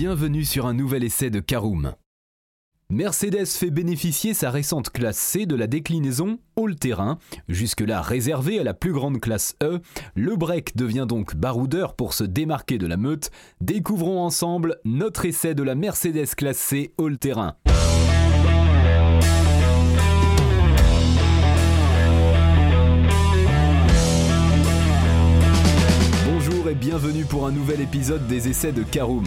[0.00, 1.92] bienvenue sur un nouvel essai de Caroom.
[2.88, 7.18] Mercedes fait bénéficier sa récente classe C de la déclinaison all-terrain,
[7.48, 9.80] jusque-là réservée à la plus grande classe E.
[10.14, 13.32] Le break devient donc baroudeur pour se démarquer de la meute.
[13.60, 17.56] Découvrons ensemble notre essai de la Mercedes classe C all-terrain.
[26.24, 29.26] Bonjour et bienvenue pour un nouvel épisode des essais de Caroom.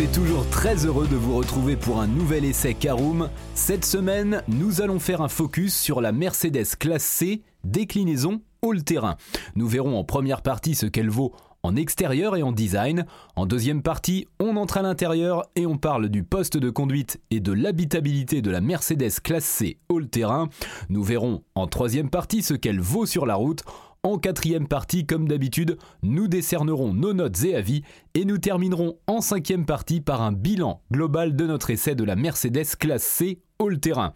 [0.00, 3.30] Et toujours très heureux de vous retrouver pour un nouvel essai Caroom.
[3.54, 9.16] Cette semaine, nous allons faire un focus sur la Mercedes classe C déclinaison all-terrain.
[9.56, 11.32] Nous verrons en première partie ce qu'elle vaut
[11.64, 13.06] en extérieur et en design.
[13.34, 17.40] En deuxième partie, on entre à l'intérieur et on parle du poste de conduite et
[17.40, 20.48] de l'habitabilité de la Mercedes classe C all-terrain.
[20.90, 23.64] Nous verrons en troisième partie ce qu'elle vaut sur la route.
[24.04, 27.82] En quatrième partie, comme d'habitude, nous décernerons nos notes et avis
[28.14, 32.14] et nous terminerons en cinquième partie par un bilan global de notre essai de la
[32.14, 34.12] Mercedes classe C all-terrain.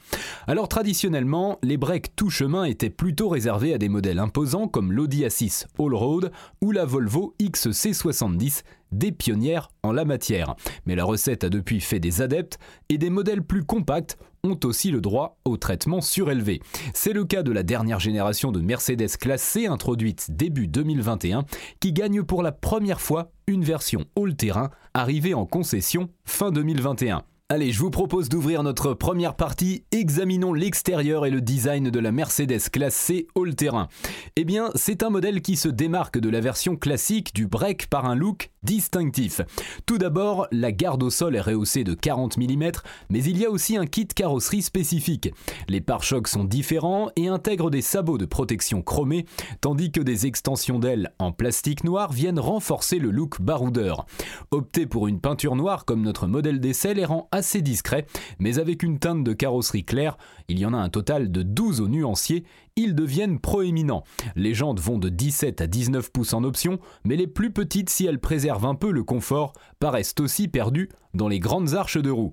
[0.47, 5.25] Alors traditionnellement, les breaks tout chemin étaient plutôt réservés à des modèles imposants comme l'Audi
[5.25, 10.55] A6 All-Road ou la Volvo XC70, des pionnières en la matière.
[10.86, 14.90] Mais la recette a depuis fait des adeptes et des modèles plus compacts ont aussi
[14.90, 16.60] le droit au traitement surélevé.
[16.94, 21.44] C'est le cas de la dernière génération de Mercedes classe C introduite début 2021
[21.78, 27.22] qui gagne pour la première fois une version all-terrain arrivée en concession fin 2021.
[27.55, 29.84] Allez, je vous propose d'ouvrir notre première partie.
[29.92, 33.89] Examinons l'extérieur et le design de la Mercedes classe C all-terrain.
[34.36, 38.06] Eh bien, c'est un modèle qui se démarque de la version classique du break par
[38.06, 39.43] un look distinctif.
[39.84, 42.71] Tout d'abord, la garde au sol est rehaussée de 40 mm,
[43.10, 45.31] mais il y a aussi un kit carrosserie spécifique.
[45.69, 49.26] Les pare-chocs sont différents et intègrent des sabots de protection chromés,
[49.60, 54.06] tandis que des extensions d'ailes en plastique noir viennent renforcer le look baroudeur.
[54.53, 57.28] Opter pour une peinture noire comme notre modèle d'essai les rend
[57.62, 58.06] discret,
[58.38, 60.16] mais avec une teinte de carrosserie claire,
[60.48, 62.44] il y en a un total de 12 au nuancier,
[62.76, 64.04] ils deviennent proéminents.
[64.36, 68.06] Les jantes vont de 17 à 19 pouces en option, mais les plus petites, si
[68.06, 72.32] elles préservent un peu le confort, paraissent aussi perdues dans les grandes arches de roue.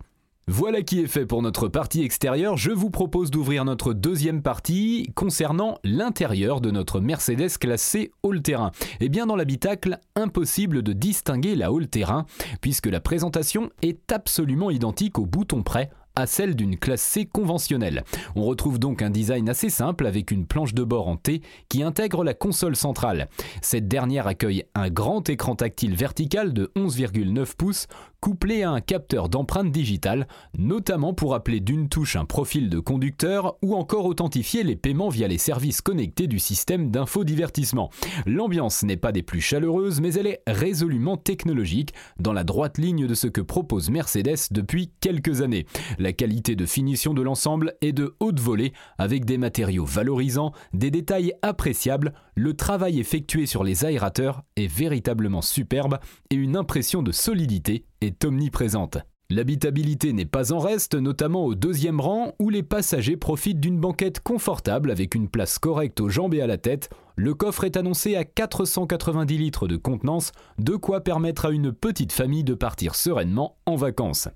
[0.52, 2.58] Voilà qui est fait pour notre partie extérieure.
[2.58, 8.72] Je vous propose d'ouvrir notre deuxième partie concernant l'intérieur de notre Mercedes classée all-terrain.
[8.94, 12.26] Et eh bien dans l'habitacle, impossible de distinguer la all-terrain
[12.62, 18.04] puisque la présentation est absolument identique au bouton près à celle d'une classe C conventionnelle.
[18.36, 21.84] On retrouve donc un design assez simple avec une planche de bord en T qui
[21.84, 23.30] intègre la console centrale.
[23.62, 27.88] Cette dernière accueille un grand écran tactile vertical de 11,9 pouces
[28.22, 33.58] couplé à un capteur d'empreinte digitale, notamment pour appeler d'une touche un profil de conducteur
[33.62, 37.90] ou encore authentifier les paiements via les services connectés du système d'infodivertissement.
[38.26, 43.08] L'ambiance n'est pas des plus chaleureuses, mais elle est résolument technologique, dans la droite ligne
[43.08, 45.66] de ce que propose Mercedes depuis quelques années.
[45.98, 50.92] La qualité de finition de l'ensemble est de haute volée, avec des matériaux valorisants, des
[50.92, 56.00] détails appréciables, le travail effectué sur les aérateurs est véritablement superbe
[56.30, 58.98] et une impression de solidité est omniprésente.
[59.32, 64.22] L'habitabilité n'est pas en reste, notamment au deuxième rang où les passagers profitent d'une banquette
[64.22, 66.90] confortable avec une place correcte aux jambes et à la tête.
[67.16, 72.12] Le coffre est annoncé à 490 litres de contenance, de quoi permettre à une petite
[72.12, 74.30] famille de partir sereinement en vacances.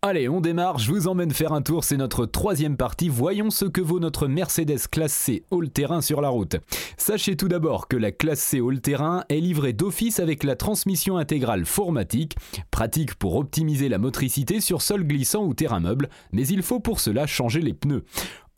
[0.00, 3.64] Allez, on démarre, je vous emmène faire un tour, c'est notre troisième partie, voyons ce
[3.64, 6.56] que vaut notre Mercedes classe C all-terrain sur la route.
[6.96, 11.66] Sachez tout d'abord que la classe C all-terrain est livrée d'office avec la transmission intégrale
[11.66, 12.36] formatique,
[12.70, 17.00] pratique pour optimiser la motricité sur sol glissant ou terrain meuble, mais il faut pour
[17.00, 18.04] cela changer les pneus.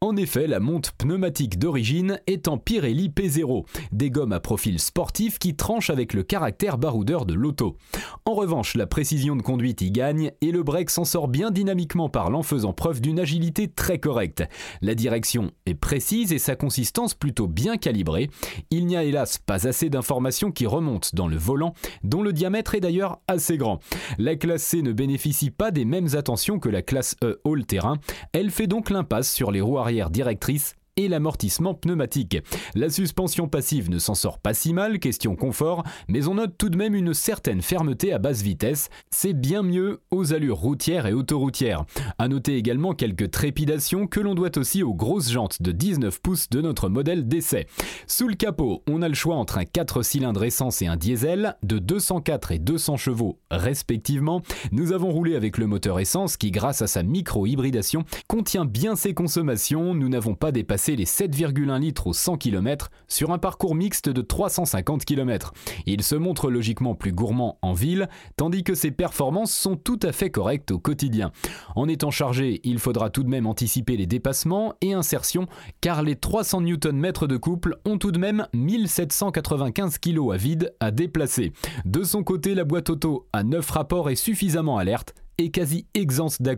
[0.03, 5.39] En effet, la monte pneumatique d'origine est en Pirelli P0, des gommes à profil sportif
[5.39, 7.77] qui tranchent avec le caractère baroudeur de l'auto.
[8.25, 12.09] En revanche, la précision de conduite y gagne et le break s'en sort bien dynamiquement
[12.09, 14.43] parlant, faisant preuve d'une agilité très correcte.
[14.81, 18.31] La direction est précise et sa consistance plutôt bien calibrée.
[18.71, 21.75] Il n'y a hélas pas assez d'informations qui remontent dans le volant,
[22.05, 23.81] dont le diamètre est d'ailleurs assez grand.
[24.17, 27.99] La classe C ne bénéficie pas des mêmes attentions que la classe E all-terrain.
[28.33, 32.39] Elle fait donc l'impasse sur les roues arrière directrice et l'amortissement pneumatique.
[32.75, 36.69] La suspension passive ne s'en sort pas si mal, question confort, mais on note tout
[36.69, 38.89] de même une certaine fermeté à basse vitesse.
[39.11, 41.85] C'est bien mieux aux allures routières et autoroutières.
[42.19, 46.51] À noter également quelques trépidations que l'on doit aussi aux grosses jantes de 19 pouces
[46.51, 47.67] de notre modèle d'essai.
[48.07, 51.57] Sous le capot, on a le choix entre un 4 cylindres essence et un diesel
[51.63, 54.43] de 204 et 200 chevaux respectivement.
[54.73, 59.15] Nous avons roulé avec le moteur essence qui, grâce à sa micro-hybridation, contient bien ses
[59.15, 59.95] consommations.
[59.95, 64.23] Nous n'avons pas dépassé les 7,1 litres au 100 km sur un parcours mixte de
[64.23, 65.53] 350 km.
[65.87, 70.13] Il se montre logiquement plus gourmand en ville, tandis que ses performances sont tout à
[70.13, 71.33] fait correctes au quotidien.
[71.77, 75.47] En étant chargé, il faudra tout de même anticiper les dépassements et insertions,
[75.81, 80.91] car les 300 Nm de couple ont tout de même 1795 kg à vide à
[80.91, 81.53] déplacer.
[81.85, 86.43] De son côté, la boîte auto à 9 rapports est suffisamment alerte et quasi exempte
[86.43, 86.55] dà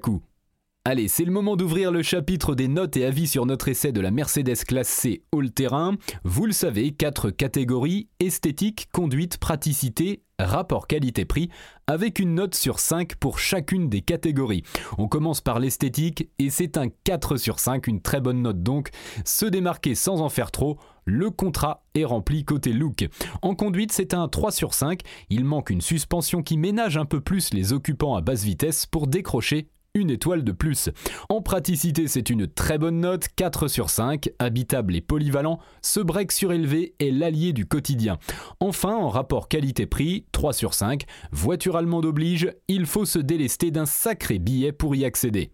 [0.84, 4.00] Allez, c'est le moment d'ouvrir le chapitre des notes et avis sur notre essai de
[4.00, 5.94] la Mercedes classe C all-terrain.
[6.25, 11.50] Vous le savez, quatre catégories esthétique, conduite, praticité, rapport qualité-prix,
[11.87, 14.64] avec une note sur 5 pour chacune des catégories.
[14.99, 18.90] On commence par l'esthétique et c'est un 4 sur 5, une très bonne note donc.
[19.25, 23.08] Se démarquer sans en faire trop, le contrat est rempli côté look.
[23.43, 27.20] En conduite, c'est un 3 sur 5, il manque une suspension qui ménage un peu
[27.20, 30.88] plus les occupants à basse vitesse pour décrocher une étoile de plus.
[31.28, 36.32] En praticité, c'est une très bonne note, 4 sur 5, habitable et polyvalent, ce break
[36.32, 38.18] surélevé est l'allié du quotidien.
[38.60, 43.84] Enfin, en rapport qualité-prix, 3 sur 5, voiture allemande oblige, il faut se délester d'un
[43.84, 45.52] sacré billet pour y accéder.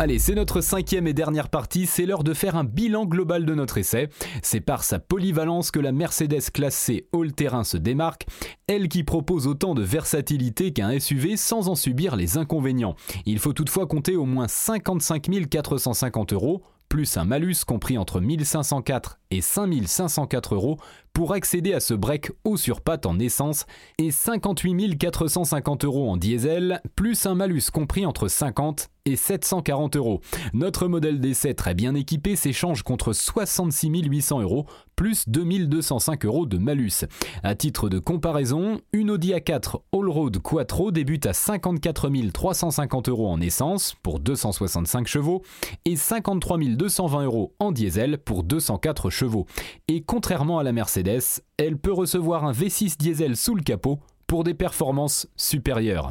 [0.00, 3.52] Allez, c'est notre cinquième et dernière partie, c'est l'heure de faire un bilan global de
[3.52, 4.08] notre essai.
[4.42, 8.24] C'est par sa polyvalence que la Mercedes classe C all-terrain se démarque,
[8.68, 12.94] elle qui propose autant de versatilité qu'un SUV sans en subir les inconvénients.
[13.26, 19.18] Il faut toutefois compter au moins 55 450 euros, plus un malus compris entre 1504
[19.32, 20.78] et 5504 euros
[21.18, 23.66] pour accéder à ce break haut sur patte en essence
[23.98, 30.20] et 58 450 euros en diesel, plus un malus compris entre 50 et 740 euros.
[30.52, 34.66] Notre modèle d'essai très bien équipé s'échange contre 66 800 euros
[34.96, 37.04] plus 2205 euros de malus.
[37.44, 43.40] À titre de comparaison, une Audi A4 Allroad Quattro débute à 54 350 euros en
[43.40, 45.42] essence pour 265 chevaux
[45.84, 49.46] et 53 220 euros en diesel pour 204 chevaux.
[49.86, 51.07] Et contrairement à la Mercedes,
[51.56, 56.10] elle peut recevoir un V6 diesel sous le capot pour des performances supérieures.